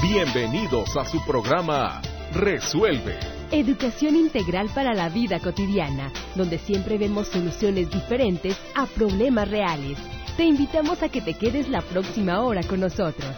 [0.00, 2.00] Bienvenidos a su programa
[2.32, 3.18] Resuelve.
[3.50, 9.98] Educación integral para la vida cotidiana, donde siempre vemos soluciones diferentes a problemas reales.
[10.36, 13.34] Te invitamos a que te quedes la próxima hora con nosotros.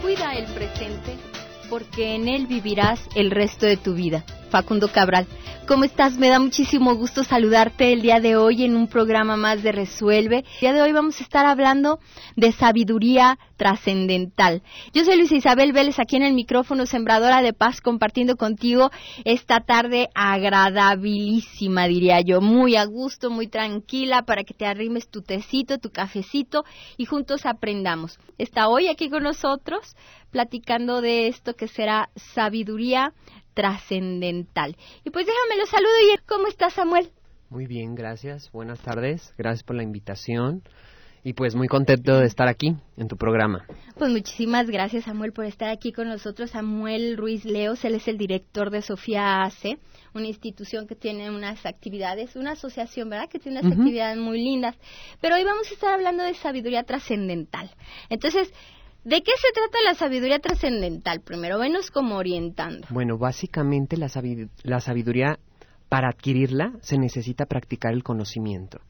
[0.00, 1.16] Cuida el presente
[1.68, 4.24] porque en él vivirás el resto de tu vida.
[4.50, 5.26] Facundo Cabral.
[5.70, 6.18] ¿Cómo estás?
[6.18, 10.38] Me da muchísimo gusto saludarte el día de hoy en un programa más de Resuelve.
[10.38, 12.00] El día de hoy vamos a estar hablando
[12.34, 14.64] de sabiduría trascendental.
[14.92, 18.90] Yo soy Luisa Isabel Vélez aquí en el micrófono Sembradora de Paz compartiendo contigo
[19.24, 25.22] esta tarde agradabilísima, diría yo, muy a gusto, muy tranquila para que te arrimes tu
[25.22, 26.64] tecito, tu cafecito
[26.96, 28.18] y juntos aprendamos.
[28.38, 29.94] Está hoy aquí con nosotros
[30.32, 33.12] platicando de esto que será sabiduría
[33.60, 34.74] trascendental.
[35.04, 37.10] Y pues déjame lo saludo y ¿cómo estás Samuel?
[37.50, 38.50] Muy bien, gracias.
[38.52, 39.34] Buenas tardes.
[39.36, 40.62] Gracias por la invitación.
[41.22, 43.66] Y pues muy contento de estar aquí en tu programa.
[43.98, 46.52] Pues muchísimas gracias Samuel por estar aquí con nosotros.
[46.52, 49.78] Samuel Ruiz Leos, él es el director de Sofía AC,
[50.14, 53.28] una institución que tiene unas actividades, una asociación, ¿verdad?
[53.28, 54.74] Que tiene unas actividades muy lindas.
[55.20, 57.70] Pero hoy vamos a estar hablando de sabiduría trascendental.
[58.08, 58.50] Entonces,
[59.04, 61.20] ¿De qué se trata la sabiduría trascendental?
[61.20, 62.86] Primero, venos como orientando.
[62.90, 65.38] Bueno, básicamente la, sabiduría,
[65.88, 68.80] para adquirirla, se necesita practicar el conocimiento.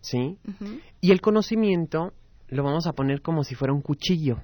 [0.00, 0.38] ¿Sí?
[1.00, 2.12] Y el conocimiento
[2.48, 4.38] lo vamos a poner como si fuera un cuchillo.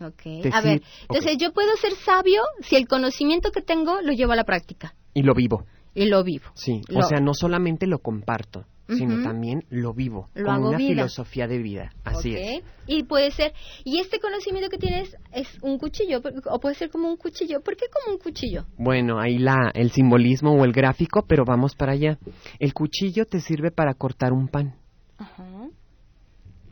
[0.00, 0.22] Ok.
[0.52, 4.36] a ver, entonces yo puedo ser sabio si el conocimiento que tengo lo llevo a
[4.36, 4.94] la práctica.
[5.14, 5.64] Y lo vivo.
[5.94, 6.46] Y lo vivo.
[6.54, 11.46] Sí, o sea, no solamente lo comparto, sino también lo vivo, lo como una filosofía
[11.46, 11.92] de vida.
[12.04, 12.62] Así es.
[12.86, 17.08] Y puede ser, y este conocimiento que tienes es un cuchillo, o puede ser como
[17.08, 17.60] un cuchillo.
[17.62, 18.66] ¿Por qué como un cuchillo?
[18.76, 22.18] Bueno, ahí la, el simbolismo o el gráfico, pero vamos para allá.
[22.58, 24.74] El cuchillo te sirve para cortar un pan.
[25.16, 25.68] Ajá.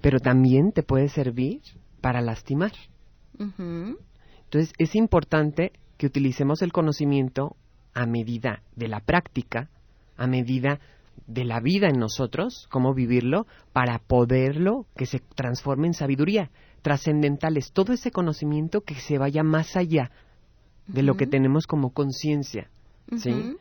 [0.03, 1.61] Pero también te puede servir
[2.01, 2.73] para lastimar.
[3.39, 7.56] Entonces, es importante que utilicemos el conocimiento
[7.95, 9.71] a medida de la práctica,
[10.17, 10.81] a medida de
[11.27, 16.50] la vida en nosotros, cómo vivirlo, para poderlo que se transforme en sabiduría.
[16.83, 20.11] Trascendentales, todo ese conocimiento que se vaya más allá
[20.87, 22.71] de lo que tenemos como conciencia.
[23.17, 23.56] ¿sí?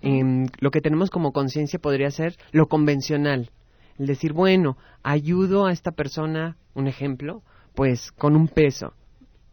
[0.00, 3.50] Em, lo que tenemos como conciencia podría ser lo convencional.
[3.98, 7.42] El decir, bueno, ayudo a esta persona, un ejemplo,
[7.74, 8.94] pues con un peso.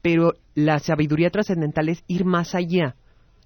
[0.02, 2.96] Pero la sabiduría trascendental es ir más allá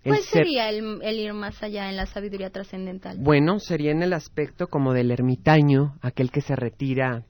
[0.03, 3.17] ¿Cuál sería el, ir más allá en la sabiduría trascendental?
[3.19, 7.23] Bueno, sería en el aspecto como del ermitaño, aquel que se retira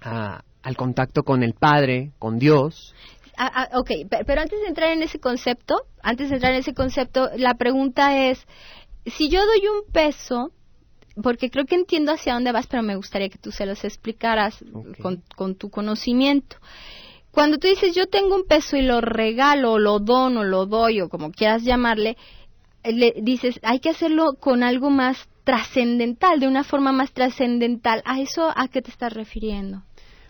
[0.00, 2.94] al contacto con el Padre, con Dios.
[3.36, 3.90] Ah, ah, ok,
[4.26, 8.28] pero antes de entrar en ese concepto, antes de entrar en ese concepto, la pregunta
[8.28, 8.46] es,
[9.06, 10.52] si yo doy un peso,
[11.22, 14.64] porque creo que entiendo hacia dónde vas, pero me gustaría que tú se los explicaras
[15.00, 16.56] con, con tu conocimiento.
[17.32, 21.08] Cuando tú dices yo tengo un peso y lo regalo, lo dono, lo doy o
[21.08, 22.16] como quieras llamarle,
[22.84, 28.02] le dices hay que hacerlo con algo más trascendental, de una forma más trascendental.
[28.04, 29.82] ¿A eso a qué te estás refiriendo?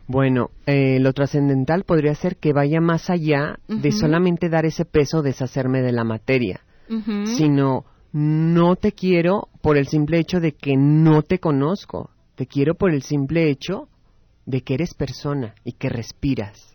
[0.07, 5.23] Bueno, eh, lo trascendental podría ser que vaya más allá de solamente dar ese peso,
[5.23, 6.61] deshacerme de la materia,
[7.25, 12.75] sino no te quiero por el simple hecho de que no te conozco, te quiero
[12.75, 13.89] por el simple hecho
[14.45, 16.72] de que eres persona y que respiras.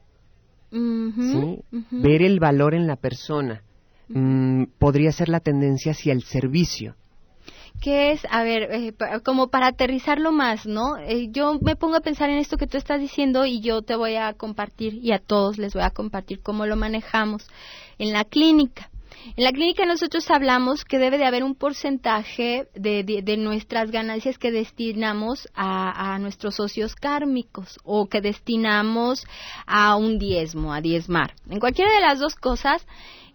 [0.71, 3.63] Ver el valor en la persona.
[4.09, 6.95] Mm, podría ser la tendencia hacia el servicio.
[7.81, 10.97] ¿Qué es, a ver, eh, como para aterrizarlo más, ¿no?
[10.97, 13.95] Eh, yo me pongo a pensar en esto que tú estás diciendo y yo te
[13.95, 17.47] voy a compartir y a todos les voy a compartir cómo lo manejamos
[17.99, 18.89] en la clínica.
[19.35, 24.51] En la clínica nosotros hablamos que debe de haber un porcentaje de, nuestras ganancias que
[24.51, 29.25] destinamos a, nuestros socios kármicos o que destinamos
[29.65, 31.33] a un diezmo, a diezmar.
[31.49, 32.85] En cualquiera de las dos cosas,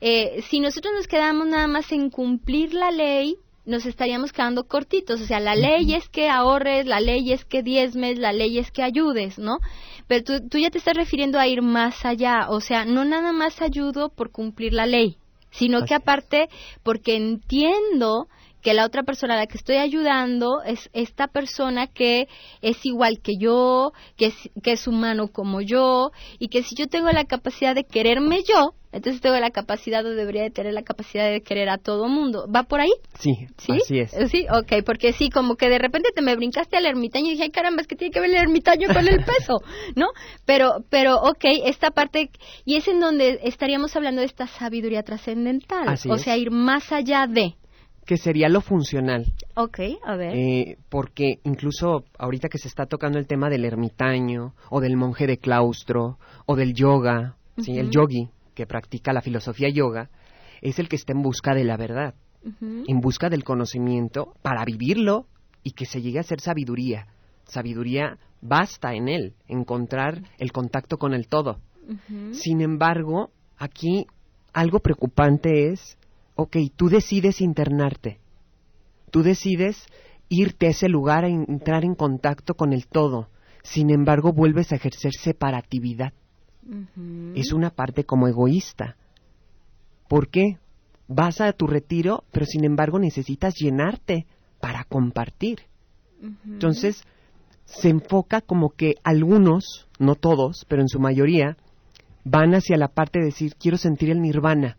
[0.00, 5.20] eh, si nosotros nos quedamos nada más en cumplir la ley, nos estaríamos quedando cortitos.
[5.20, 8.72] O sea, la ley es que ahorres, la ley es que diezmes, la ley es
[8.72, 9.58] que ayudes, ¿no?
[10.08, 12.46] Pero tú, tú ya te estás refiriendo a ir más allá.
[12.48, 15.18] O sea, no nada más ayudo por cumplir la ley
[15.52, 16.48] sino que aparte
[16.82, 18.28] porque entiendo
[18.62, 22.28] que la otra persona a la que estoy ayudando es esta persona que
[22.62, 26.86] es igual que yo, que es, que es humano como yo, y que si yo
[26.86, 30.82] tengo la capacidad de quererme yo, entonces tengo la capacidad o debería de tener la
[30.82, 32.46] capacidad de querer a todo mundo.
[32.54, 32.92] ¿Va por ahí?
[33.18, 33.72] Sí, ¿Sí?
[33.72, 34.10] así es.
[34.30, 37.44] Sí, ok, porque sí, como que de repente te me brincaste al ermitaño y dije,
[37.44, 39.62] ay caramba, es que tiene que ver el ermitaño con el peso,
[39.96, 40.08] ¿no?
[40.44, 42.30] Pero, pero, ok, esta parte,
[42.66, 47.26] y es en donde estaríamos hablando de esta sabiduría trascendental, o sea, ir más allá
[47.26, 47.54] de,
[48.04, 49.32] que sería lo funcional.
[49.54, 50.36] Ok, a ver.
[50.36, 55.26] Eh, porque incluso ahorita que se está tocando el tema del ermitaño, o del monje
[55.26, 57.78] de claustro, o del yoga, ¿sí?
[57.78, 60.10] el yogi, que practica la filosofía yoga,
[60.60, 62.14] es el que está en busca de la verdad,
[62.60, 65.26] en busca del conocimiento para vivirlo
[65.62, 67.06] y que se llegue a ser sabiduría.
[67.44, 71.60] Sabiduría basta en él, encontrar el contacto con el todo.
[72.32, 74.06] Sin embargo, aquí
[74.52, 75.98] algo preocupante es,
[76.34, 78.20] ok, tú decides internarte,
[79.10, 79.86] tú decides
[80.28, 83.28] irte a ese lugar a entrar en contacto con el todo,
[83.62, 86.12] sin embargo vuelves a ejercer separatividad.
[87.34, 88.96] Es una parte como egoísta.
[90.08, 90.58] ¿Por qué?
[91.08, 94.26] Vas a tu retiro, pero sin embargo necesitas llenarte
[94.60, 95.60] para compartir.
[96.46, 97.02] Entonces,
[97.64, 101.56] se enfoca como que algunos, no todos, pero en su mayoría,
[102.24, 104.78] van hacia la parte de decir, quiero sentir el nirvana,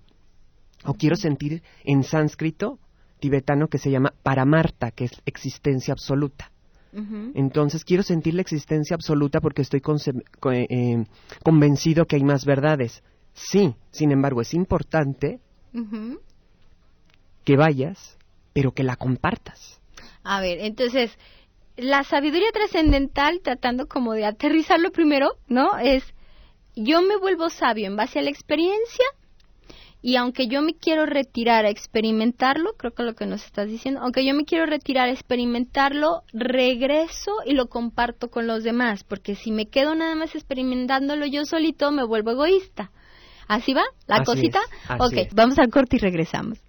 [0.86, 2.80] o quiero sentir en sánscrito
[3.20, 6.52] tibetano que se llama paramarta, que es existencia absoluta.
[7.34, 9.82] Entonces quiero sentir la existencia absoluta porque estoy
[10.52, 11.06] eh,
[11.44, 13.02] convencido que hay más verdades.
[13.34, 15.40] Sí, sin embargo, es importante
[17.44, 18.18] que vayas,
[18.54, 19.82] pero que la compartas.
[20.24, 21.18] A ver, entonces,
[21.78, 25.80] la sabiduría trascendental, tratando como de aterrizarlo primero, ¿no?
[25.80, 26.04] Es,
[26.76, 29.06] yo me vuelvo sabio en base a la experiencia
[30.06, 33.70] y aunque yo me quiero retirar a experimentarlo, creo que es lo que nos estás
[33.70, 39.06] diciendo, aunque yo me quiero retirar a experimentarlo, regreso y lo comparto con los demás,
[39.06, 42.92] porque si me quedo nada más experimentándolo yo solito, me vuelvo egoísta.
[43.48, 44.60] ¿Así va la cosita?
[45.00, 46.60] ok, vamos al corte y regresamos.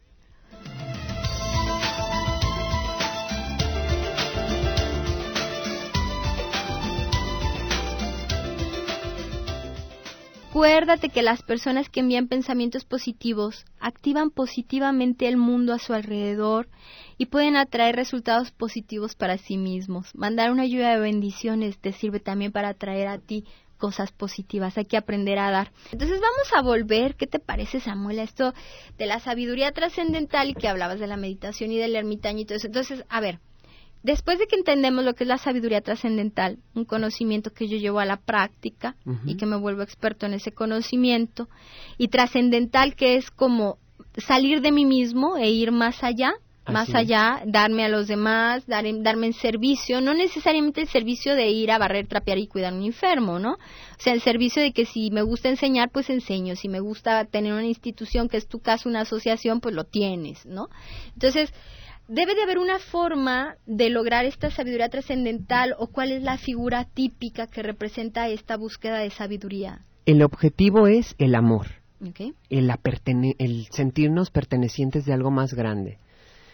[10.54, 16.68] Acuérdate que las personas que envían pensamientos positivos activan positivamente el mundo a su alrededor
[17.18, 20.14] y pueden atraer resultados positivos para sí mismos.
[20.14, 23.44] Mandar una lluvia de bendiciones te sirve también para atraer a ti
[23.78, 24.78] cosas positivas.
[24.78, 25.72] Hay que aprender a dar.
[25.90, 27.16] Entonces vamos a volver.
[27.16, 28.20] ¿Qué te parece, Samuel?
[28.20, 28.54] Esto
[28.96, 32.58] de la sabiduría trascendental y que hablabas de la meditación y del ermitaño y todo
[32.58, 32.68] eso.
[32.68, 33.40] Entonces, a ver,
[34.04, 37.98] después de que entendemos lo que es la sabiduría trascendental, un conocimiento que yo llevo
[37.98, 38.94] a la práctica
[39.26, 41.48] y que me vuelvo experto en ese conocimiento,
[41.98, 43.78] y trascendental que es como
[44.18, 46.34] salir de mí mismo e ir más allá,
[46.66, 51.50] más allá, darme a los demás, dar, darme en servicio, no necesariamente el servicio de
[51.50, 53.52] ir a barrer, trapear y cuidar a un enfermo, ¿no?
[53.52, 57.24] O sea, el servicio de que si me gusta enseñar, pues enseño, si me gusta
[57.26, 60.68] tener una institución, que es tu caso, una asociación, pues lo tienes, ¿no?
[61.12, 61.52] Entonces,
[62.08, 66.84] debe de haber una forma de lograr esta sabiduría trascendental o cuál es la figura
[66.84, 69.84] típica que representa esta búsqueda de sabiduría.
[70.06, 71.66] El objetivo es el amor,
[72.50, 72.70] el,
[73.38, 75.98] el sentirnos pertenecientes de algo más grande.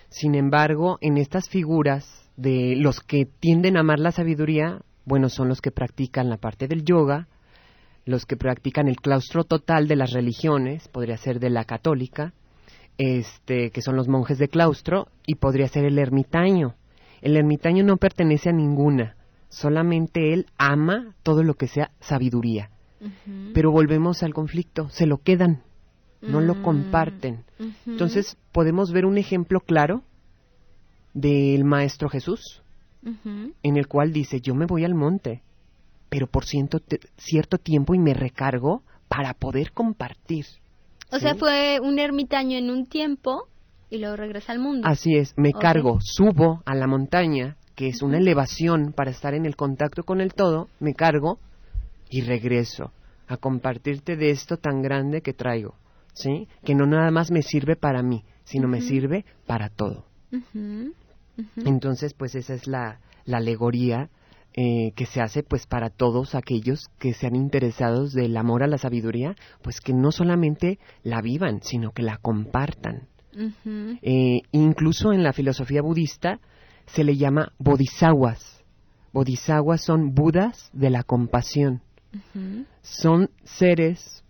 [0.09, 5.49] Sin embargo, en estas figuras de los que tienden a amar la sabiduría, bueno, son
[5.49, 7.29] los que practican la parte del yoga,
[8.05, 12.33] los que practican el claustro total de las religiones, podría ser de la católica,
[13.01, 16.75] este, que son los monjes de claustro, y podría ser el ermitaño.
[17.23, 19.17] El ermitaño no pertenece a ninguna,
[19.49, 22.69] solamente él ama todo lo que sea sabiduría.
[23.55, 25.63] Pero volvemos al conflicto, se lo quedan,
[26.21, 26.63] no lo mm.
[26.63, 27.45] comparten.
[27.87, 30.03] Entonces podemos ver un ejemplo claro
[31.15, 32.63] del Maestro Jesús,
[33.03, 35.43] en el cual dice, yo me voy al monte,
[36.11, 40.45] pero por cierto tiempo y me recargo para poder compartir.
[41.13, 43.49] O sea, fue un ermitaño en un tiempo
[43.91, 44.87] y luego regresa al mundo.
[44.87, 49.47] Así es, me cargo, subo a la montaña, que es una elevación para estar en
[49.47, 51.39] el contacto con el todo, me cargo
[52.09, 52.93] y regreso
[53.27, 55.75] a compartirte de esto tan grande que traigo,
[56.13, 56.49] ¿sí?
[56.65, 60.05] Que no nada más me sirve para mí, sino me sirve para todo.
[61.57, 64.11] Entonces, pues esa es la, la alegoría
[64.55, 68.79] eh, que se hace pues para todos aquellos que sean interesados del amor a la
[68.79, 73.07] sabiduría, pues que no solamente la vivan, sino que la compartan.
[74.03, 76.41] Eh, incluso en la filosofía budista
[76.87, 78.65] se le llama bodhisattvas.
[79.13, 81.83] Bodhisattvas son budas de la compasión.
[82.83, 84.25] Son seres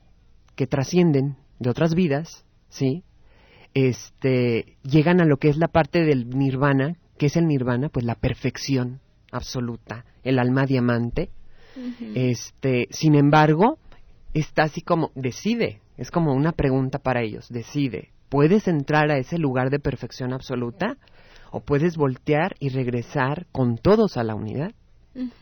[0.55, 3.05] que trascienden de otras vidas, ¿sí?
[3.73, 8.05] Este, llegan a lo que es la parte del nirvana, que es el nirvana, pues
[8.05, 9.01] la perfección
[9.31, 11.31] absoluta, el alma diamante.
[12.15, 13.79] Este, sin embargo,
[14.35, 19.39] está así como decide, es como una pregunta para ellos, decide, ¿puedes entrar a ese
[19.39, 20.97] lugar de perfección absoluta
[21.53, 24.73] o puedes voltear y regresar con todos a la unidad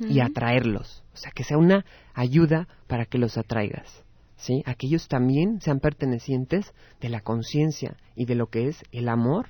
[0.00, 1.02] y atraerlos?
[1.12, 4.04] O sea, que sea una ayuda para que los atraigas.
[4.37, 4.62] ¿Sí?
[4.66, 9.49] Aquellos también sean pertenecientes de la conciencia y de lo que es el amor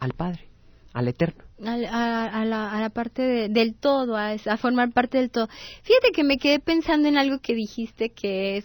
[0.00, 0.48] al Padre,
[0.94, 1.44] al Eterno.
[1.66, 5.48] A, la, a la, parte del todo, a, a, formar parte del todo.
[5.82, 8.64] Fíjate que me quedé pensando en algo que dijiste que es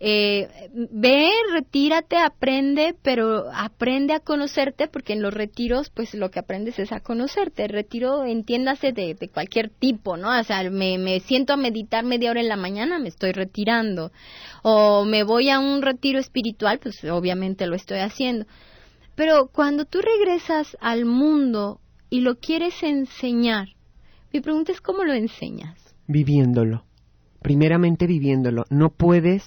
[0.00, 6.38] eh, ve, retírate, aprende, pero aprende a conocerte porque en los retiros pues lo que
[6.38, 7.66] aprendes es a conocerte.
[7.66, 10.38] retiro entiéndase de, de, cualquier tipo, ¿no?
[10.38, 14.12] O sea, me, me siento a meditar media hora en la mañana, me estoy retirando.
[14.62, 18.46] O me voy a un retiro espiritual, pues obviamente lo estoy haciendo.
[19.18, 23.66] Pero cuando tú regresas al mundo y lo quieres enseñar,
[24.32, 25.76] mi pregunta es cómo lo enseñas.
[26.06, 26.84] Viviéndolo.
[27.42, 28.64] Primeramente viviéndolo.
[28.70, 29.42] No puedes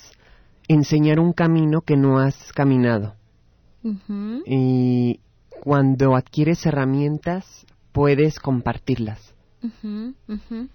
[0.68, 3.16] enseñar un camino que no has caminado.
[4.46, 5.22] Y
[5.62, 9.34] cuando adquieres herramientas, puedes compartirlas.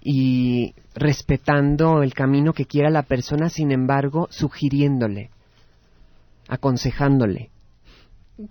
[0.00, 5.28] Y respetando el camino que quiera la persona, sin embargo, sugiriéndole,
[6.48, 7.50] aconsejándole.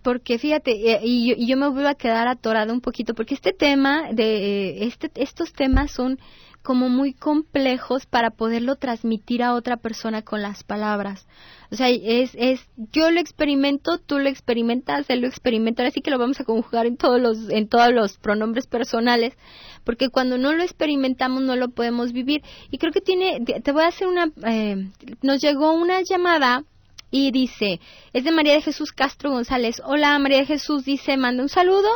[0.01, 4.11] Porque fíjate, eh, y yo, me voy a quedar atorada un poquito, porque este tema,
[4.11, 6.17] de eh, este, estos temas son
[6.63, 11.27] como muy complejos para poderlo transmitir a otra persona con las palabras.
[11.71, 16.09] O sea, es, es, yo lo experimento, tú lo experimentas, él lo experimenta, así que
[16.09, 19.37] lo vamos a conjugar en todos los, en todos los pronombres personales,
[19.83, 22.41] porque cuando no lo experimentamos no lo podemos vivir.
[22.71, 24.89] Y creo que tiene, te voy a hacer una, eh,
[25.21, 26.63] nos llegó una llamada
[27.11, 27.79] y dice,
[28.13, 29.81] es de María de Jesús Castro González.
[29.85, 31.87] Hola, María de Jesús dice, manda un saludo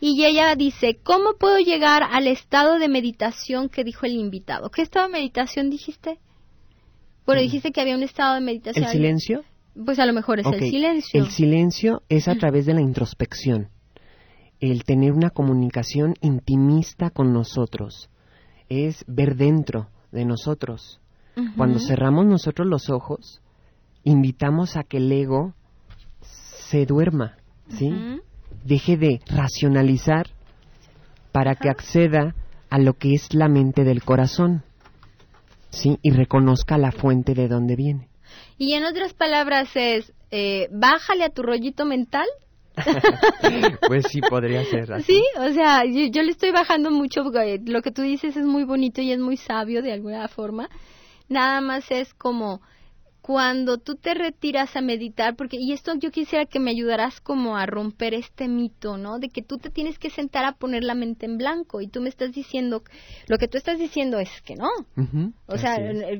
[0.00, 4.70] y ella dice, ¿cómo puedo llegar al estado de meditación que dijo el invitado?
[4.70, 6.18] ¿Qué estado de meditación dijiste?
[7.26, 7.44] Bueno, mm.
[7.44, 8.84] dijiste que había un estado de meditación.
[8.84, 9.44] ¿El silencio?
[9.84, 11.20] Pues a lo mejor es el silencio.
[11.20, 13.68] El silencio es a través de la introspección,
[14.60, 18.10] el tener una comunicación intimista con nosotros,
[18.68, 21.00] es ver dentro de nosotros.
[21.56, 23.41] Cuando cerramos nosotros los ojos,
[24.04, 25.54] invitamos a que el ego
[26.20, 27.36] se duerma,
[27.68, 27.92] ¿sí?
[28.64, 30.28] Deje de racionalizar
[31.32, 32.34] para que acceda
[32.70, 34.62] a lo que es la mente del corazón,
[35.70, 35.98] ¿sí?
[36.02, 38.08] Y reconozca la fuente de donde viene.
[38.58, 42.26] Y en otras palabras es, eh, bájale a tu rollito mental.
[43.86, 45.12] pues sí, podría ser así.
[45.12, 48.44] Sí, o sea, yo, yo, le estoy bajando mucho porque lo que tú dices es
[48.46, 50.70] muy bonito y es muy sabio de alguna forma.
[51.28, 52.62] Nada más es como
[53.22, 57.56] cuando tú te retiras a meditar, porque, y esto yo quisiera que me ayudaras como
[57.56, 59.20] a romper este mito, ¿no?
[59.20, 62.00] De que tú te tienes que sentar a poner la mente en blanco y tú
[62.00, 62.82] me estás diciendo,
[63.28, 64.68] lo que tú estás diciendo es que no.
[65.46, 65.76] o sea,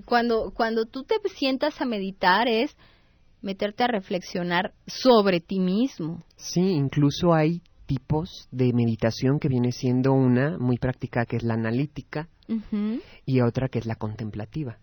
[0.06, 2.76] cuando, cuando tú te sientas a meditar es
[3.42, 6.25] meterte a reflexionar sobre ti mismo.
[6.37, 11.54] Sí, incluso hay tipos de meditación que viene siendo una muy práctica que es la
[11.54, 12.28] analítica
[13.26, 14.78] y otra que es la contemplativa.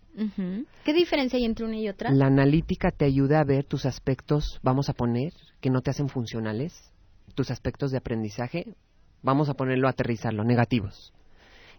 [0.84, 2.12] ¿Qué diferencia hay entre una y otra?
[2.12, 6.10] La analítica te ayuda a ver tus aspectos, vamos a poner, que no te hacen
[6.10, 6.92] funcionales,
[7.36, 8.76] tus aspectos de aprendizaje,
[9.22, 11.14] vamos a ponerlo, aterrizarlo, negativos.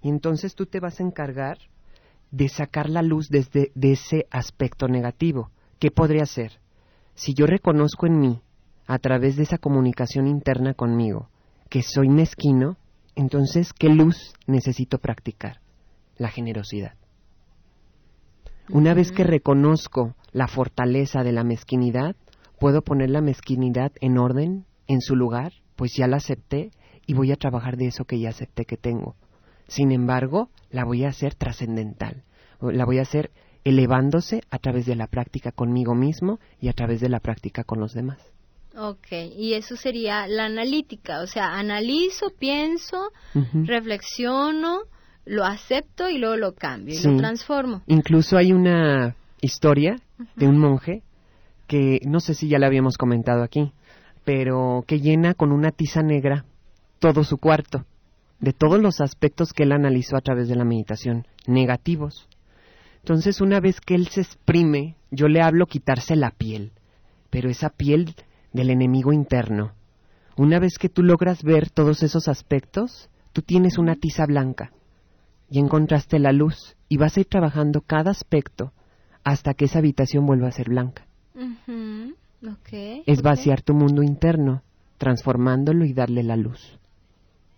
[0.02, 1.58] Y entonces tú te vas a encargar
[2.30, 5.50] de sacar la luz desde de ese aspecto negativo.
[5.78, 6.60] ¿Qué podría ser?
[7.14, 8.40] Si yo reconozco en mí,
[8.86, 11.28] a través de esa comunicación interna conmigo,
[11.68, 12.76] que soy mezquino,
[13.14, 15.60] entonces, ¿qué luz necesito practicar?
[16.16, 16.94] La generosidad.
[18.72, 22.14] Una vez que reconozco la fortaleza de la mezquinidad,
[22.60, 26.70] puedo poner la mezquinidad en orden, en su lugar, pues ya la acepté
[27.04, 29.16] y voy a trabajar de eso que ya acepté que tengo.
[29.66, 32.22] Sin embargo, la voy a hacer trascendental,
[32.60, 33.32] la voy a hacer
[33.64, 37.80] elevándose a través de la práctica conmigo mismo y a través de la práctica con
[37.80, 38.18] los demás.
[38.76, 43.10] Ok, y eso sería la analítica, o sea, analizo, pienso,
[43.52, 44.82] reflexiono,
[45.24, 47.82] lo acepto y luego lo cambio y lo transformo.
[47.86, 49.96] Incluso hay una historia
[50.36, 51.02] de un monje
[51.66, 53.72] que no sé si ya la habíamos comentado aquí,
[54.24, 56.44] pero que llena con una tiza negra
[56.98, 57.86] todo su cuarto,
[58.40, 62.28] de todos los aspectos que él analizó a través de la meditación, negativos.
[62.98, 66.72] Entonces, una vez que él se exprime, yo le hablo quitarse la piel,
[67.30, 68.14] pero esa piel
[68.52, 69.72] del enemigo interno.
[70.36, 74.72] Una vez que tú logras ver todos esos aspectos, tú tienes una tiza blanca
[75.50, 78.72] y encontraste la luz y vas a ir trabajando cada aspecto
[79.24, 81.06] hasta que esa habitación vuelva a ser blanca.
[83.06, 84.62] es vaciar tu mundo interno,
[84.98, 86.78] transformándolo y darle la luz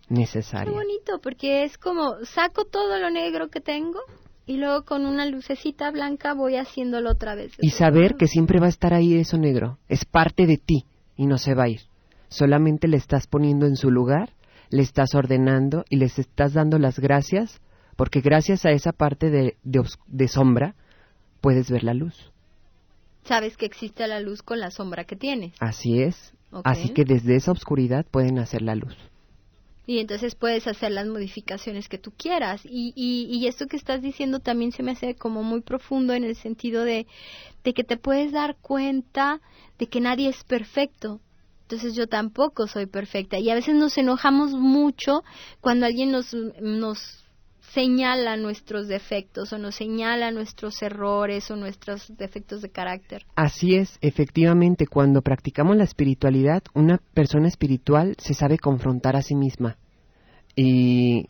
[0.09, 0.71] necesaria.
[0.71, 3.99] Qué bonito, porque es como saco todo lo negro que tengo
[4.45, 7.53] y luego con una lucecita blanca voy haciéndolo otra vez.
[7.59, 10.85] Y saber que siempre va a estar ahí eso negro, es parte de ti
[11.15, 11.81] y no se va a ir.
[12.27, 14.33] Solamente le estás poniendo en su lugar,
[14.69, 17.61] le estás ordenando y les estás dando las gracias
[17.95, 20.75] porque gracias a esa parte de, de, sombra
[21.41, 22.31] puedes ver la luz.
[23.23, 25.53] Sabes que existe la luz con la sombra que tienes.
[25.59, 26.33] Así es.
[26.63, 28.95] Así que desde esa oscuridad pueden hacer la luz.
[29.87, 32.61] y entonces puedes hacer las modificaciones que tú quieras.
[32.63, 36.23] Y, y, y, esto que estás diciendo también se me hace como muy profundo en
[36.23, 37.07] el sentido de,
[37.63, 39.41] de que te puedes dar cuenta
[39.79, 41.19] de que nadie es perfecto.
[41.63, 43.39] Entonces yo tampoco soy perfecta.
[43.39, 45.23] Y a veces nos enojamos mucho
[45.59, 47.22] cuando alguien nos, nos
[47.73, 53.25] señala nuestros defectos o nos señala nuestros errores o nuestros defectos de carácter.
[53.35, 59.33] Así es, efectivamente, cuando practicamos la espiritualidad, una persona espiritual se sabe confrontar a sí
[59.33, 59.77] misma
[60.55, 61.25] y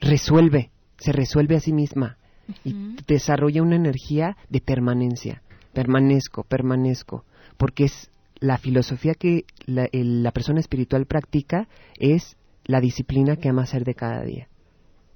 [0.00, 2.16] resuelve, se resuelve a sí misma
[2.64, 2.74] y
[3.06, 5.42] desarrolla una energía de permanencia.
[5.74, 7.24] Permanezco, permanezco,
[7.58, 11.68] porque es la filosofía que la, la persona espiritual practica
[11.98, 14.48] es la disciplina que ama hacer de cada día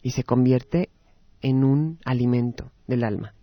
[0.02, 0.90] y se convierte
[1.42, 3.34] en un alimento del alma.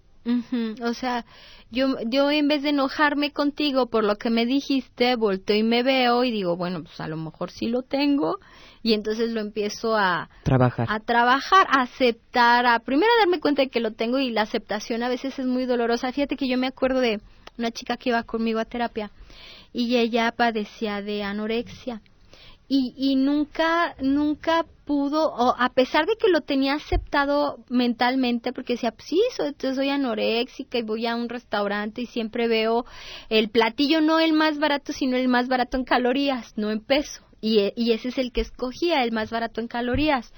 [0.81, 1.25] O sea,
[1.71, 5.83] yo, yo en vez de enojarme contigo por lo que me dijiste, volteo y me
[5.83, 8.39] veo y digo, bueno, pues a lo mejor sí lo tengo
[8.83, 13.69] y entonces lo empiezo a trabajar, a trabajar, a aceptar, a primero darme cuenta de
[13.69, 16.11] que lo tengo y la aceptación a veces es muy dolorosa.
[16.11, 17.21] Fíjate que yo me acuerdo de
[17.57, 19.11] una chica que iba conmigo a terapia
[19.71, 22.01] y ella padecía de anorexia
[22.67, 28.74] y, y nunca, nunca pudo, o a pesar de que lo tenía aceptado mentalmente, porque
[28.74, 32.86] decía, pues sí, soy, soy anoréxica y voy a un restaurante y siempre veo
[33.29, 37.21] el platillo no el más barato, sino el más barato en calorías, no en peso.
[37.39, 40.33] Y, ese es el que escogía, el más barato en calorías.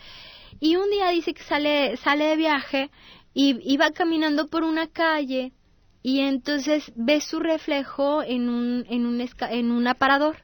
[0.59, 2.91] Y un día dice que sale, sale de viaje
[3.33, 5.53] y iba caminando por una calle
[6.01, 10.37] y entonces ve su reflejo en un, en un, en un aparador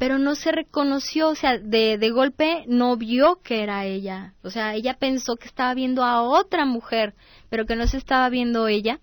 [0.00, 4.48] pero no se reconoció, o sea, de, de golpe no vio que era ella, o
[4.48, 7.12] sea, ella pensó que estaba viendo a otra mujer,
[7.50, 8.98] pero que no se estaba viendo ella.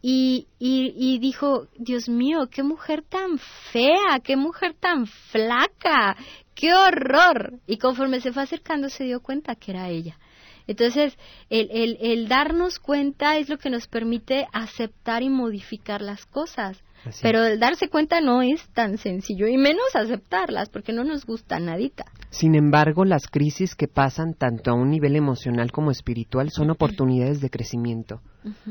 [0.00, 3.38] Y, y, y, dijo, Dios mío, qué mujer tan
[3.70, 6.16] fea, qué mujer tan flaca,
[6.54, 7.60] qué horror.
[7.66, 10.18] Y conforme se fue acercando se dio cuenta que era ella.
[10.66, 11.18] Entonces,
[11.50, 16.82] el, el, el darnos cuenta es lo que nos permite aceptar y modificar las cosas.
[17.22, 21.58] Pero el darse cuenta no es tan sencillo y menos aceptarlas porque no nos gusta
[21.58, 22.04] nadita.
[22.30, 27.40] Sin embargo, las crisis que pasan tanto a un nivel emocional como espiritual son oportunidades
[27.40, 28.20] de crecimiento,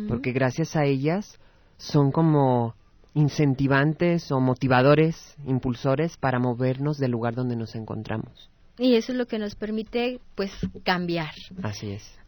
[0.08, 1.40] porque gracias a ellas
[1.78, 2.76] son como
[3.14, 8.50] incentivantes o motivadores, impulsores para movernos del lugar donde nos encontramos.
[8.78, 10.52] Y eso es lo que nos permite pues
[10.84, 11.32] cambiar.
[11.62, 12.23] Así es.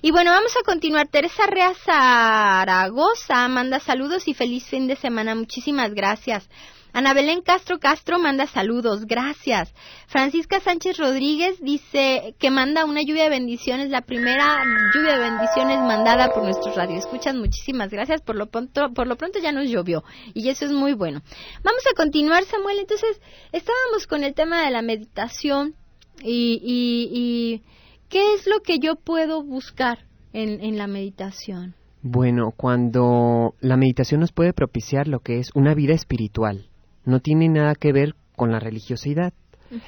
[0.00, 1.08] Y bueno, vamos a continuar.
[1.08, 5.34] Teresa Rea Zaragoza manda saludos y feliz fin de semana.
[5.34, 6.48] Muchísimas gracias.
[6.92, 9.74] Ana Belén Castro Castro manda saludos, gracias.
[10.06, 14.62] Francisca Sánchez Rodríguez dice que manda una lluvia de bendiciones, la primera
[14.94, 17.34] lluvia de bendiciones mandada por nuestros radioescuchas.
[17.34, 18.22] Muchísimas gracias.
[18.22, 21.22] Por lo pronto, por lo pronto ya nos llovió y eso es muy bueno.
[21.64, 22.78] Vamos a continuar, Samuel.
[22.78, 23.20] Entonces,
[23.52, 25.74] estábamos con el tema de la meditación
[26.22, 27.62] y, y, y
[28.08, 29.98] ¿Qué es lo que yo puedo buscar
[30.32, 31.74] en, en la meditación?
[32.02, 36.68] Bueno, cuando la meditación nos puede propiciar lo que es una vida espiritual,
[37.04, 39.32] no tiene nada que ver con la religiosidad.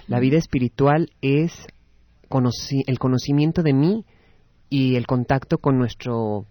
[0.09, 1.66] La vida espiritual es
[2.87, 4.04] el conocimiento de mí
[4.68, 6.46] y el contacto con nuestro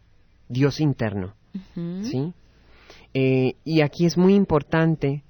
[0.48, 1.36] Dios interno.
[2.02, 2.34] ¿sí?
[3.14, 5.24] Eh, y aquí es muy importante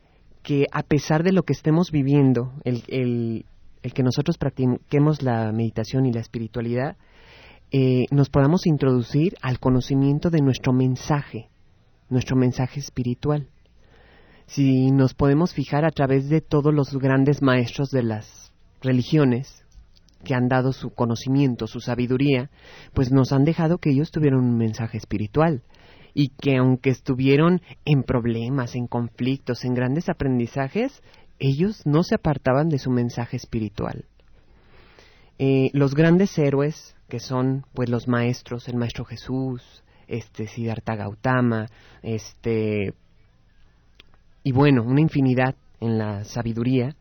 [0.43, 3.45] que a pesar de lo que estemos viviendo, el, el,
[3.83, 6.97] el que nosotros practiquemos la meditación y la espiritualidad,
[7.71, 11.49] eh, nos podamos introducir al conocimiento de nuestro mensaje,
[12.09, 13.47] nuestro mensaje espiritual.
[14.47, 19.63] Si nos podemos fijar a través de todos los grandes maestros de las religiones
[20.23, 22.49] que han dado su conocimiento, su sabiduría,
[22.93, 25.61] pues nos han dejado que ellos tuvieron un mensaje espiritual
[26.13, 31.03] y que aunque estuvieron en problemas, en conflictos, en grandes aprendizajes,
[31.39, 34.05] ellos no se apartaban de su mensaje espiritual.
[35.37, 41.67] Eh, los grandes héroes, que son pues los maestros, el maestro Jesús, este Siddhartha Gautama,
[42.03, 42.93] este
[44.43, 46.95] y bueno, una infinidad en la sabiduría,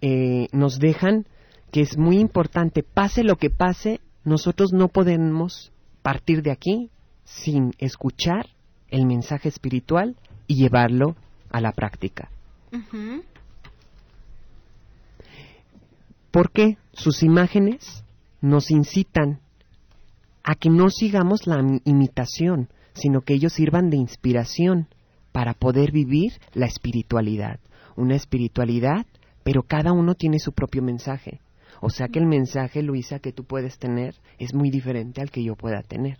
[0.00, 1.26] eh, nos dejan
[1.70, 6.90] que es muy importante, pase lo que pase, nosotros no podemos partir de aquí
[7.24, 8.46] sin escuchar
[8.88, 10.16] el mensaje espiritual
[10.46, 11.16] y llevarlo
[11.50, 12.30] a la práctica
[16.34, 18.02] porque sus imágenes
[18.40, 19.38] nos incitan
[20.42, 24.88] a que no sigamos la imitación, sino que ellos sirvan de inspiración
[25.30, 27.60] para poder vivir la espiritualidad.
[27.94, 29.06] Una espiritualidad,
[29.44, 31.40] pero cada uno tiene su propio mensaje.
[31.80, 35.44] O sea que el mensaje, Luisa, que tú puedes tener es muy diferente al que
[35.44, 36.18] yo pueda tener.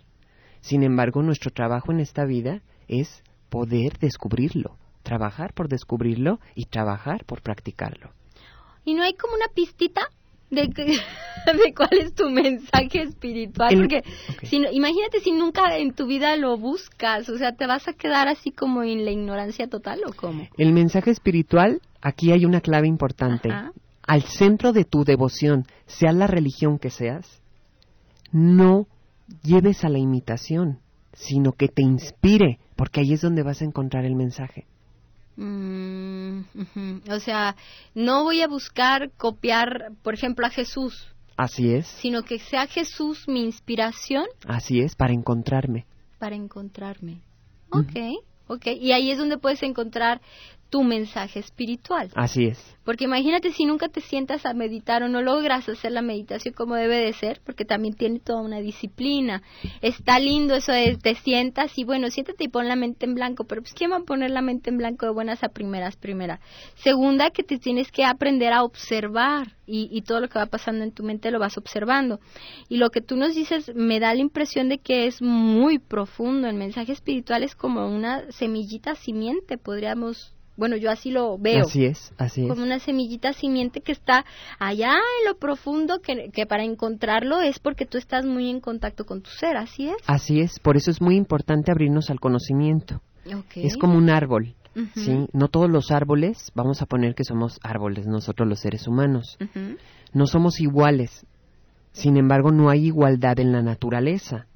[0.61, 7.25] Sin embargo, nuestro trabajo en esta vida es poder descubrirlo, trabajar por descubrirlo y trabajar
[7.25, 8.11] por practicarlo.
[8.85, 10.09] ¿Y no hay como una pistita
[10.51, 13.75] de, de cuál es tu mensaje espiritual?
[13.75, 14.03] Porque
[14.43, 18.27] si, imagínate si nunca en tu vida lo buscas, o sea, ¿te vas a quedar
[18.27, 20.47] así como en la ignorancia total o cómo?
[20.57, 23.49] El mensaje espiritual, aquí hay una clave importante.
[24.07, 27.41] Al centro de tu devoción, sea la religión que seas,
[28.31, 28.87] no
[29.41, 30.79] lleves a la imitación,
[31.13, 34.65] sino que te inspire, porque ahí es donde vas a encontrar el mensaje.
[35.37, 36.41] Mm,
[37.09, 37.55] o sea,
[37.93, 41.07] no voy a buscar copiar, por ejemplo, a Jesús.
[41.37, 41.87] Así es.
[41.87, 44.25] Sino que sea Jesús mi inspiración.
[44.47, 45.85] Así es, para encontrarme.
[46.17, 47.21] Para encontrarme.
[47.69, 48.67] Ok, ok.
[48.79, 50.21] Y ahí es donde puedes encontrar
[50.75, 52.11] tu mensaje espiritual.
[52.15, 52.75] Así es.
[52.83, 56.75] Porque imagínate si nunca te sientas a meditar o no logras hacer la meditación como
[56.75, 59.41] debe de ser, porque también tiene toda una disciplina.
[59.81, 63.45] Está lindo eso de te sientas y bueno, siéntate y pon la mente en blanco,
[63.45, 65.95] pero pues ¿quién va a poner la mente en blanco de buenas a primeras?
[65.95, 66.41] Primera.
[66.75, 70.83] Segunda, que te tienes que aprender a observar y, y todo lo que va pasando
[70.83, 72.19] en tu mente lo vas observando.
[72.67, 76.49] Y lo que tú nos dices me da la impresión de que es muy profundo.
[76.49, 81.65] El mensaje espiritual es como una semillita simiente, podríamos bueno, yo así lo veo.
[81.65, 82.47] Así es, así es.
[82.47, 84.25] Como una semillita simiente que está
[84.59, 89.05] allá en lo profundo, que, que, para encontrarlo es porque tú estás muy en contacto
[89.05, 89.97] con tu ser, ¿así es?
[90.07, 93.01] Así es, por eso es muy importante abrirnos al conocimiento.
[93.55, 94.55] Es como un árbol,
[94.93, 95.27] ¿sí?
[95.33, 99.37] No todos los árboles, vamos a poner que somos árboles, nosotros los seres humanos.
[100.13, 101.25] No somos iguales,
[101.91, 104.47] sin embargo no hay igualdad en la naturaleza.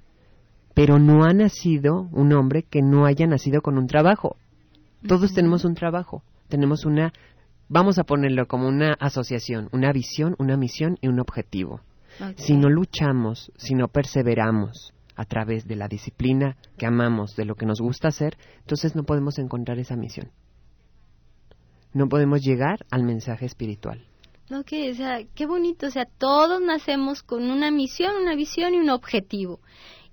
[0.75, 4.37] Pero no ha nacido un hombre que no haya nacido con un trabajo
[5.07, 7.13] todos tenemos un trabajo, tenemos una,
[7.67, 11.81] vamos a ponerlo como una asociación, una visión, una misión y un objetivo.
[12.35, 17.55] Si no luchamos, si no perseveramos a través de la disciplina que amamos, de lo
[17.55, 20.31] que nos gusta hacer, entonces no podemos encontrar esa misión.
[21.93, 24.05] No podemos llegar al mensaje espiritual.
[24.51, 28.79] Ok, o sea, qué bonito, o sea, todos nacemos con una misión, una visión y
[28.79, 29.59] un objetivo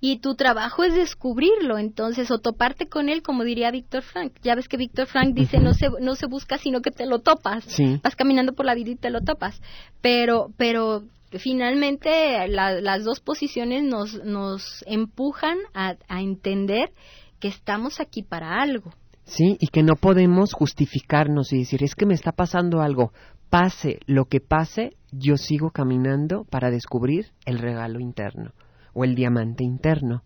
[0.08, 4.34] y tu trabajo es descubrirlo, entonces, o toparte con él, como diría Víctor Frank.
[4.40, 7.18] Ya ves que Víctor Frank dice, no, se, no se busca, sino que te lo
[7.18, 7.66] topas.
[8.04, 9.60] Vas caminando por la vida y te lo topas.
[10.00, 16.92] Pero, pero finalmente las dos posiciones nos, nos empujan a, a entender
[17.40, 18.92] que estamos aquí para algo.
[19.24, 23.12] Sí, y que no podemos justificarnos y decir, es que me está pasando algo.
[23.50, 28.52] Pase lo que pase, yo sigo caminando para descubrir el regalo interno
[28.96, 30.24] o el diamante interno,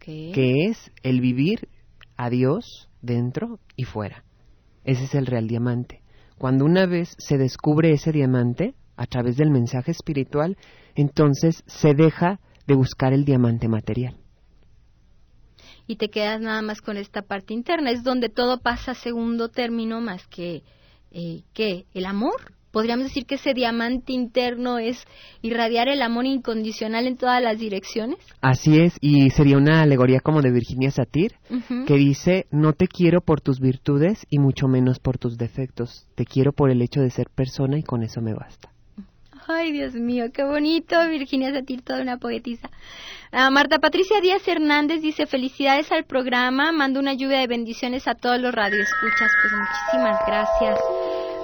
[0.00, 1.68] que es el vivir
[2.16, 4.24] a Dios dentro y fuera.
[4.82, 6.02] Ese es el real diamante.
[6.36, 10.56] Cuando una vez se descubre ese diamante a través del mensaje espiritual,
[10.96, 14.16] entonces se deja de buscar el diamante material.
[15.86, 19.48] Y te quedas nada más con esta parte interna, es donde todo pasa a segundo
[19.48, 20.64] término más que,
[21.12, 25.04] eh, que el amor podríamos decir que ese diamante interno es
[25.42, 28.18] irradiar el amor incondicional en todas las direcciones.
[28.40, 31.32] Así es, y sería una alegoría como de Virginia Satir,
[31.88, 36.24] que dice, no te quiero por tus virtudes y mucho menos por tus defectos, te
[36.24, 38.70] quiero por el hecho de ser persona y con eso me basta.
[39.48, 42.70] Ay, Dios mío, qué bonito, Virginia Satir, toda una poetisa.
[43.32, 48.14] Ah, Marta Patricia Díaz Hernández dice, felicidades al programa, mando una lluvia de bendiciones a
[48.14, 49.32] todos los radioescuchas.
[49.42, 50.78] Pues muchísimas gracias.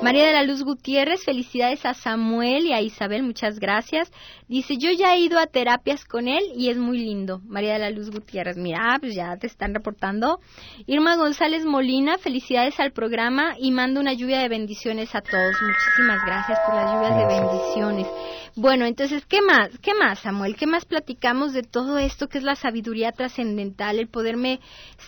[0.04, 4.12] María de la Luz Gutiérrez, felicidades a Samuel y a Isabel, muchas gracias.
[4.46, 7.40] Dice, yo ya he ido a terapias con él y es muy lindo.
[7.46, 10.38] María de la Luz Gutiérrez, mira, pues ya te están reportando.
[10.86, 15.56] Irma González Molina, felicidades al programa y mando una lluvia de bendiciones a todos.
[15.62, 18.06] Muchísimas gracias por las lluvias de bendiciones.
[18.54, 19.70] Bueno, entonces, ¿qué más?
[19.80, 20.56] ¿Qué más, Samuel?
[20.56, 24.60] ¿Qué más platicamos de todo esto que es la sabiduría trascendental, el poderme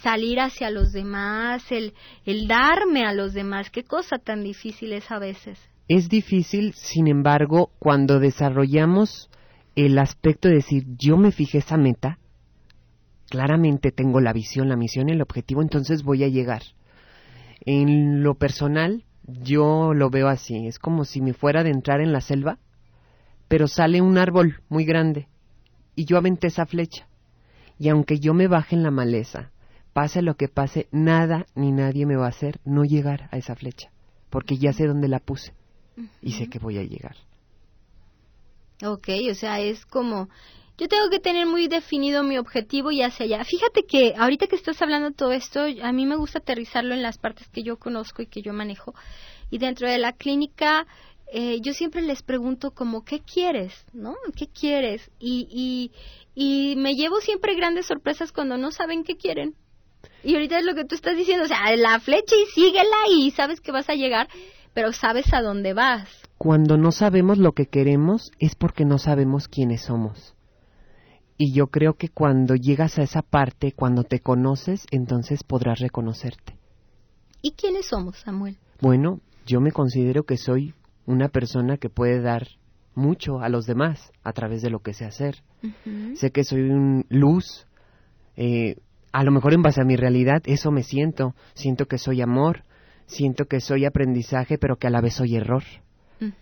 [0.02, 1.92] salir hacia los demás, el,
[2.24, 3.68] el darme a los demás?
[3.70, 5.58] ¿Qué cosa tan difícil es a veces?
[5.88, 9.30] Es difícil, sin embargo, cuando desarrollamos
[9.74, 12.18] el aspecto de decir, yo me fijé esa meta,
[13.30, 16.62] claramente tengo la visión, la misión, el objetivo, entonces voy a llegar.
[17.60, 22.12] En lo personal, yo lo veo así, es como si me fuera de entrar en
[22.12, 22.58] la selva
[23.48, 25.28] pero sale un árbol muy grande
[25.94, 27.08] y yo aventé esa flecha.
[27.78, 29.52] Y aunque yo me baje en la maleza,
[29.92, 33.54] pase lo que pase, nada ni nadie me va a hacer no llegar a esa
[33.54, 33.90] flecha,
[34.30, 35.52] porque ya sé dónde la puse
[36.22, 37.16] y sé que voy a llegar.
[38.84, 40.28] Ok, o sea, es como
[40.78, 43.44] yo tengo que tener muy definido mi objetivo y hacia allá.
[43.44, 47.16] Fíjate que ahorita que estás hablando todo esto, a mí me gusta aterrizarlo en las
[47.16, 48.94] partes que yo conozco y que yo manejo.
[49.50, 50.86] Y dentro de la clínica
[51.32, 53.72] eh, yo siempre les pregunto como, ¿qué quieres?
[53.92, 54.14] ¿No?
[54.36, 55.10] ¿Qué quieres?
[55.18, 55.92] Y, y,
[56.34, 59.54] y me llevo siempre grandes sorpresas cuando no saben qué quieren.
[60.22, 63.30] Y ahorita es lo que tú estás diciendo, o sea, la flecha y síguela y
[63.32, 64.28] sabes que vas a llegar,
[64.76, 66.06] pero sabes a dónde vas.
[66.36, 70.34] Cuando no sabemos lo que queremos es porque no sabemos quiénes somos.
[71.38, 76.58] Y yo creo que cuando llegas a esa parte, cuando te conoces, entonces podrás reconocerte.
[77.40, 78.58] ¿Y quiénes somos, Samuel?
[78.82, 80.74] Bueno, yo me considero que soy
[81.06, 82.46] una persona que puede dar
[82.94, 85.36] mucho a los demás a través de lo que sé hacer.
[86.16, 87.66] Sé que soy un luz,
[88.36, 88.76] eh,
[89.10, 92.64] a lo mejor en base a mi realidad eso me siento, siento que soy amor,
[93.06, 95.62] siento que soy aprendizaje, pero que a la vez soy error.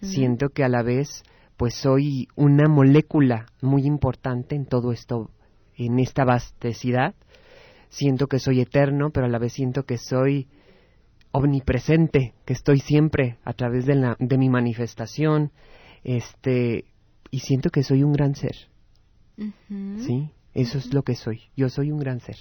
[0.00, 1.24] Siento que a la vez
[1.56, 5.30] pues soy una molécula muy importante en todo esto,
[5.76, 7.14] en esta vastecidad.
[7.88, 10.48] Siento que soy eterno, pero a la vez siento que soy
[11.30, 15.52] omnipresente, que estoy siempre a través de, la, de mi manifestación,
[16.02, 16.84] este,
[17.30, 18.54] y siento que soy un gran ser.
[19.36, 20.30] ¿Sí?
[20.54, 21.42] Eso es lo que soy.
[21.56, 22.36] Yo soy un gran ser.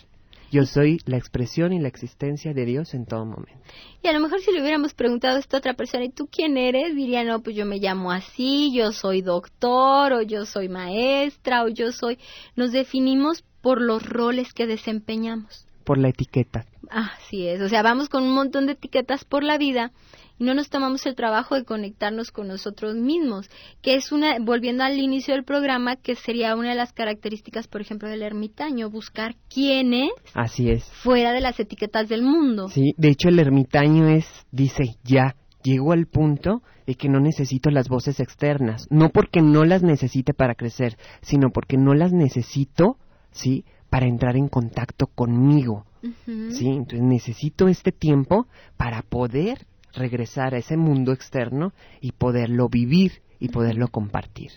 [0.53, 3.63] Yo soy la expresión y la existencia de Dios en todo momento.
[4.03, 6.57] Y a lo mejor si le hubiéramos preguntado a esta otra persona, ¿y tú quién
[6.57, 6.95] eres?
[6.95, 11.69] Diría, no, pues yo me llamo así, yo soy doctor, o yo soy maestra, o
[11.69, 12.19] yo soy...
[12.55, 15.65] Nos definimos por los roles que desempeñamos.
[15.83, 16.65] Por la etiqueta.
[16.89, 19.91] Así es, o sea, vamos con un montón de etiquetas por la vida
[20.37, 23.49] y no nos tomamos el trabajo de conectarnos con nosotros mismos,
[23.81, 27.81] que es una, volviendo al inicio del programa, que sería una de las características, por
[27.81, 30.11] ejemplo, del ermitaño, buscar quién es.
[30.33, 30.83] Así es.
[31.03, 32.67] Fuera de las etiquetas del mundo.
[32.69, 37.69] Sí, de hecho el ermitaño es, dice, ya, llego al punto de que no necesito
[37.69, 42.97] las voces externas, no porque no las necesite para crecer, sino porque no las necesito,
[43.31, 43.65] ¿sí?
[43.93, 45.85] Para entrar en contacto conmigo.
[46.25, 46.65] ¿Sí?
[46.65, 53.49] Entonces necesito este tiempo para poder regresar a ese mundo externo y poderlo vivir y
[53.49, 54.49] poderlo compartir.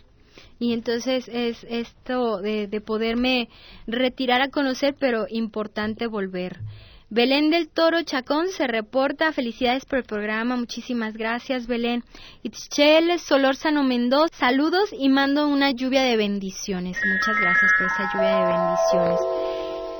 [0.59, 3.51] Y entonces es esto de, poderme
[3.87, 6.61] retirar a conocer, pero importante volver.
[7.09, 9.33] Belén del Toro Chacón se reporta.
[9.33, 10.57] Felicidades por el programa.
[10.57, 12.03] Muchísimas gracias, Belén.
[12.42, 16.99] Itchel Solórzano Mendoza, saludos y mando una lluvia de bendiciones.
[17.05, 19.21] Muchas gracias por esa lluvia de bendiciones.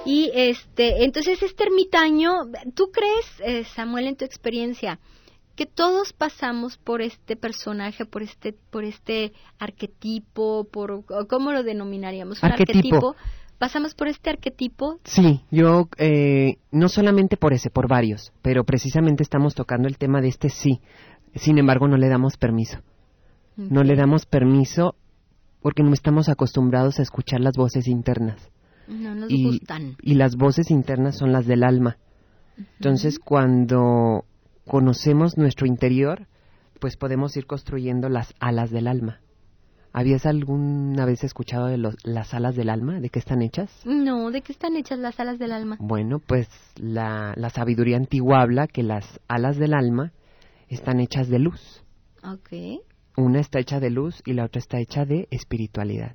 [0.05, 2.33] Y este, entonces este ermitaño,
[2.75, 4.99] ¿tú crees, eh, Samuel, en tu experiencia,
[5.57, 12.43] que todos pasamos por este personaje, por este, por este arquetipo, por cómo lo denominaríamos,
[12.43, 13.17] un arquetipo.
[13.59, 15.01] ¿Pasamos por este arquetipo?
[15.05, 20.21] Sí, yo eh, no solamente por ese, por varios, pero precisamente estamos tocando el tema
[20.21, 20.81] de este sí.
[21.35, 22.79] Sin embargo, no le damos permiso.
[23.57, 24.97] No le damos permiso
[25.63, 28.51] porque no estamos acostumbrados a escuchar las voces internas.
[28.87, 29.97] No nos gustan.
[30.03, 31.97] Y las voces internas son las del alma.
[32.79, 34.25] Entonces, cuando
[34.67, 36.27] conocemos nuestro interior,
[36.81, 39.21] pues podemos ir construyendo las alas del alma.
[39.99, 43.01] ¿Habías alguna vez escuchado de las alas del alma?
[43.01, 43.71] ¿De qué están hechas?
[43.87, 45.79] No, ¿de qué están hechas las alas del alma?
[45.81, 50.13] Bueno, pues la, la sabiduría antigua habla que las alas del alma
[50.69, 51.83] están hechas de luz.
[52.23, 52.83] Ok.
[53.17, 56.15] Una está hecha de luz y la otra está hecha de espiritualidad.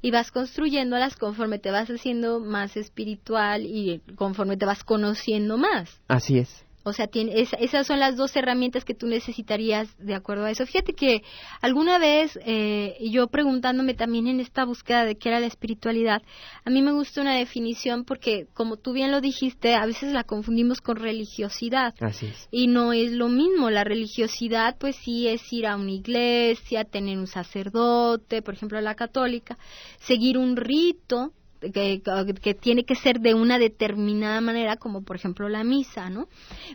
[0.00, 6.00] Y vas construyéndolas conforme te vas haciendo más espiritual y conforme te vas conociendo más.
[6.06, 6.64] Así es.
[6.84, 10.66] O sea, tiene, esas son las dos herramientas que tú necesitarías de acuerdo a eso.
[10.66, 11.22] Fíjate que
[11.60, 16.22] alguna vez eh, yo preguntándome también en esta búsqueda de qué era la espiritualidad,
[16.64, 20.24] a mí me gusta una definición porque, como tú bien lo dijiste, a veces la
[20.24, 21.94] confundimos con religiosidad.
[22.00, 22.48] Así es.
[22.50, 23.70] Y no es lo mismo.
[23.70, 28.94] La religiosidad, pues sí, es ir a una iglesia, tener un sacerdote, por ejemplo, la
[28.94, 29.56] católica,
[30.00, 31.32] seguir un rito
[31.70, 36.28] que, tiene que ser de una determinada manera, como por ejemplo la misa, ¿no?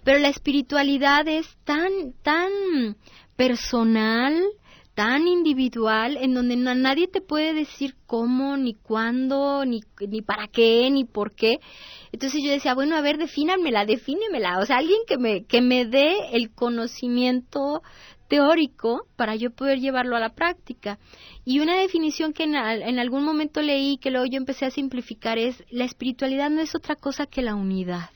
[0.04, 2.96] Pero la espiritualidad es tan, tan
[3.36, 4.42] personal,
[4.94, 10.90] tan individual, en donde nadie te puede decir cómo, ni cuándo, ni, ni para qué,
[10.90, 11.60] ni por qué.
[12.12, 14.58] Entonces yo decía, bueno, a ver, defínamela, defínemela.
[14.60, 17.84] O sea, alguien que me, que me dé el conocimiento
[18.28, 21.00] teórico para yo poder llevarlo a la práctica.
[21.46, 25.64] Y una definición que en, algún momento leí, que luego yo empecé a simplificar, es
[25.70, 28.10] la espiritualidad no es otra cosa que la unidad.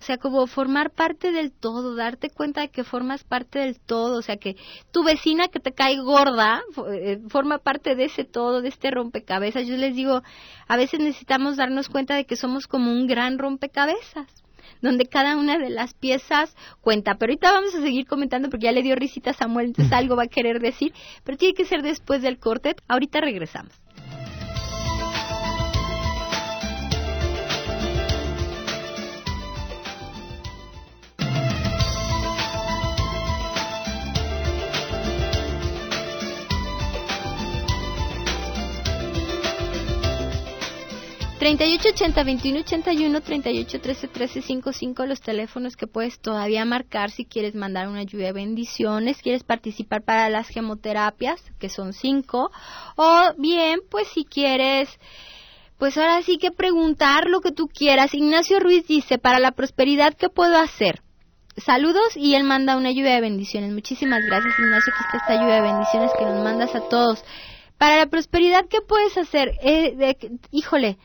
[0.00, 4.18] O sea, como formar parte del todo, darte cuenta de que formas parte del todo,
[4.18, 4.56] o sea, que
[4.90, 9.66] tu vecina que te cae gorda eh, forma parte de ese todo, de este rompecabezas.
[9.66, 10.22] Yo les digo,
[10.68, 14.39] a veces necesitamos darnos cuenta de que somos como un gran rompecabezas
[14.80, 17.16] donde cada una de las piezas cuenta.
[17.16, 20.16] Pero ahorita vamos a seguir comentando porque ya le dio risita a Samuel, entonces algo
[20.16, 20.92] va a querer decir,
[21.24, 22.76] pero tiene que ser después del corte.
[22.88, 23.72] Ahorita regresamos.
[41.40, 48.26] 3880 2181 3813 1355 los teléfonos que puedes todavía marcar si quieres mandar una lluvia
[48.26, 52.50] de bendiciones, quieres participar para las gemoterapias, que son cinco,
[52.94, 54.90] o bien, pues si quieres
[55.78, 58.12] pues ahora sí que preguntar lo que tú quieras.
[58.12, 61.00] Ignacio Ruiz dice, para la prosperidad, ¿qué puedo hacer?
[61.56, 63.72] Saludos y él manda una lluvia de bendiciones.
[63.72, 67.24] Muchísimas gracias, Ignacio, que está esta lluvia de bendiciones que nos mandas a todos.
[67.78, 69.52] Para la prosperidad, ¿qué puedes hacer?
[69.62, 70.14] Eh,
[70.50, 70.98] híjole,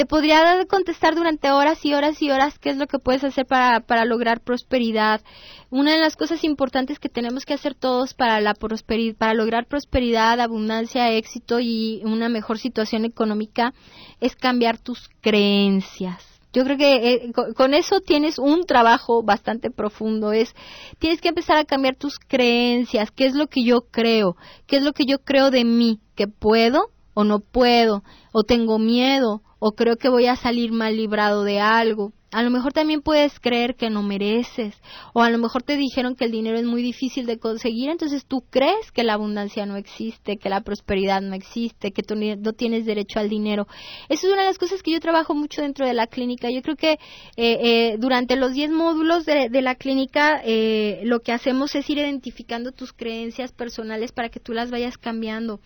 [0.00, 3.44] te podría contestar durante horas y horas y horas qué es lo que puedes hacer
[3.44, 5.20] para, para lograr prosperidad.
[5.68, 9.66] Una de las cosas importantes que tenemos que hacer todos para, la prosperidad, para lograr
[9.66, 13.74] prosperidad, abundancia, éxito y una mejor situación económica
[14.20, 16.24] es cambiar tus creencias.
[16.54, 20.32] Yo creo que eh, con eso tienes un trabajo bastante profundo.
[20.32, 20.54] Es
[20.98, 23.10] tienes que empezar a cambiar tus creencias.
[23.10, 24.34] ¿Qué es lo que yo creo?
[24.66, 26.00] ¿Qué es lo que yo creo de mí?
[26.16, 28.02] ¿Que puedo o no puedo?
[28.32, 29.42] ¿O tengo miedo?
[29.60, 32.12] O creo que voy a salir mal librado de algo.
[32.32, 34.76] A lo mejor también puedes creer que no mereces,
[35.14, 38.24] o a lo mejor te dijeron que el dinero es muy difícil de conseguir, entonces
[38.24, 42.52] tú crees que la abundancia no existe, que la prosperidad no existe, que tú no
[42.52, 43.66] tienes derecho al dinero.
[44.08, 46.50] Eso es una de las cosas que yo trabajo mucho dentro de la clínica.
[46.50, 46.98] Yo creo que eh,
[47.36, 52.70] eh, durante los 10 módulos de, la clínica eh, lo que hacemos es ir identificando
[52.70, 55.60] tus creencias personales para que tú las vayas cambiando.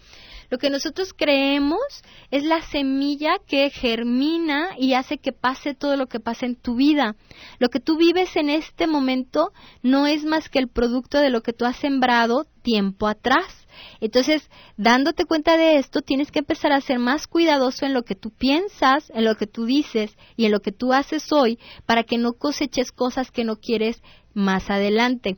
[0.51, 1.81] Lo que nosotros creemos
[2.31, 6.77] es la semilla que germina y hace que pase todo lo que pasa en tu
[6.77, 7.17] vida.
[7.59, 11.43] Lo que tú vives en este momento no es más que el producto de lo
[11.43, 13.67] que tú has sembrado tiempo atrás.
[14.01, 18.15] Entonces, dándote cuenta de esto, tienes que empezar a ser más cuidadoso en lo que
[18.15, 22.05] tú piensas, en lo que tú dices y en lo que tú haces hoy para
[22.05, 24.03] que no coseches cosas que no quieres
[24.35, 25.37] más adelante.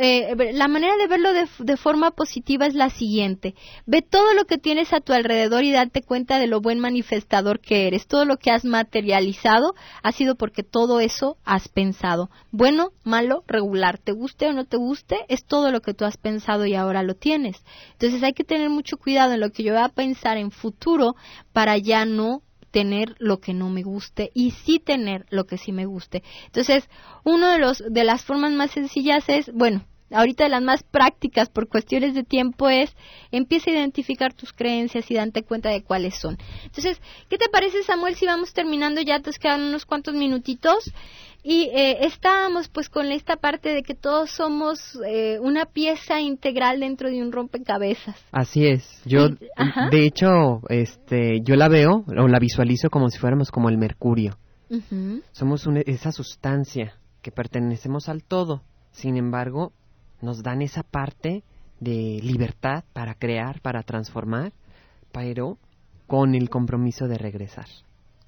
[0.00, 3.54] Eh, la manera de verlo de, forma positiva es la siguiente.
[3.86, 7.60] Ve todo lo que tienes a tu alrededor y date cuenta de lo buen manifestador
[7.60, 8.06] que eres.
[8.06, 12.30] Todo lo que has materializado ha sido porque todo eso has pensado.
[12.50, 16.16] Bueno, malo, regular, te guste o no te guste, es todo lo que tú has
[16.16, 17.62] pensado y ahora lo tienes.
[17.92, 21.16] Entonces hay que tener mucho cuidado en lo que yo voy a pensar en futuro
[21.52, 22.42] para ya no
[22.74, 26.24] tener lo que no me guste y sí tener lo que sí me guste.
[26.46, 26.90] Entonces,
[27.22, 31.50] uno de los de las formas más sencillas es, bueno, ahorita de las más prácticas
[31.50, 32.90] por cuestiones de tiempo es
[33.30, 36.36] empieza a identificar tus creencias y darte cuenta de cuáles son.
[36.64, 39.20] Entonces, ¿qué te parece Samuel si vamos terminando ya?
[39.20, 40.92] Te quedan unos cuantos minutitos
[41.46, 46.80] y eh, estábamos pues con esta parte de que todos somos eh, una pieza integral
[46.80, 48.16] dentro de un rompecabezas.
[48.32, 49.02] Así es.
[49.04, 53.76] Yo, de hecho, este, yo la veo o la visualizo como si fuéramos como el
[53.76, 54.38] mercurio.
[55.30, 58.62] Somos esa sustancia que pertenecemos al todo.
[58.90, 59.72] Sin embargo,
[60.22, 61.44] nos dan esa parte
[61.78, 64.52] de libertad para crear, para transformar,
[65.12, 65.58] pero
[66.06, 67.66] con el compromiso de regresar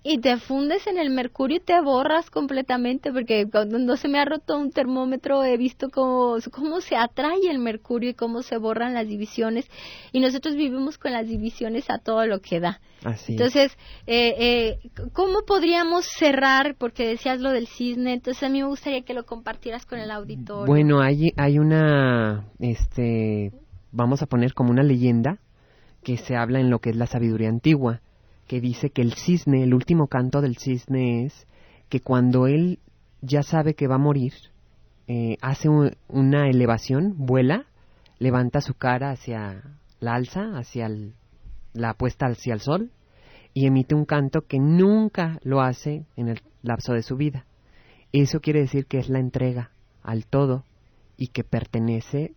[0.08, 4.24] y te fundes en el mercurio y te borras completamente, porque cuando se me ha
[4.24, 8.94] roto un termómetro he visto cómo, cómo se atrae el mercurio y cómo se borran
[8.94, 9.68] las divisiones,
[10.12, 12.80] y nosotros vivimos con las divisiones a todo lo que da.
[13.28, 16.76] Entonces, eh, eh, ¿cómo podríamos cerrar?
[16.78, 20.10] Porque decías lo del cisne, entonces a mí me gustaría que lo compartieras con el
[20.10, 20.66] auditorio.
[20.66, 23.52] Bueno, hay, hay una, este,
[23.90, 25.38] vamos a poner como una leyenda
[26.02, 28.00] que se habla en lo que es la sabiduría antigua
[28.46, 31.46] que dice que el cisne, el último canto del cisne es
[31.88, 32.78] que cuando él
[33.20, 34.32] ya sabe que va a morir,
[35.08, 35.68] eh, hace
[36.08, 37.66] una elevación, vuela,
[38.18, 39.62] levanta su cara hacia
[40.00, 40.88] la alza, hacia
[41.72, 42.90] la puesta hacia el sol,
[43.52, 47.46] y emite un canto que nunca lo hace en el lapso de su vida.
[48.12, 49.70] Eso quiere decir que es la entrega
[50.02, 50.64] al todo
[51.16, 52.34] y que pertenece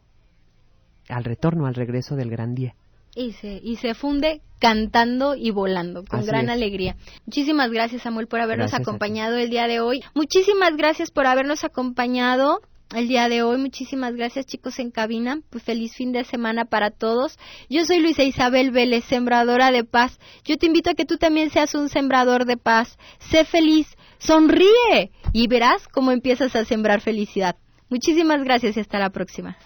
[1.10, 2.76] al retorno, al regreso del gran día
[3.15, 6.95] y se, y se funde cantando y volando con gran alegría.
[7.26, 10.04] Muchísimas gracias Samuel por habernos acompañado el día de hoy.
[10.13, 12.62] Muchísimas gracias por habernos acompañado
[12.95, 13.58] el día de hoy.
[13.58, 15.39] Muchísimas gracias chicos en cabina.
[15.50, 17.38] Pues feliz fin de semana para todos.
[17.69, 20.20] Yo soy Luisa Isabel Vélez, sembradora de paz.
[20.43, 22.97] Yo te invito a que tú también seas un sembrador de paz.
[23.20, 23.88] Sé feliz,
[24.18, 27.55] sonríe y verás cómo empiezas a sembrar felicidad.
[27.89, 29.57] Muchísimas gracias y hasta la próxima.